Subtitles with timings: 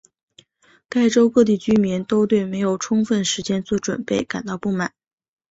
[0.89, 4.95] 该州各地居民都对没有充分时间做准备感到不满。